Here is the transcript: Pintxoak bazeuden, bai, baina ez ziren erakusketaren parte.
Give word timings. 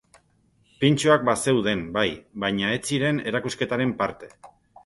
Pintxoak 0.83 1.25
bazeuden, 1.29 1.83
bai, 1.99 2.07
baina 2.45 2.75
ez 2.79 2.81
ziren 2.93 3.23
erakusketaren 3.33 3.93
parte. 4.01 4.35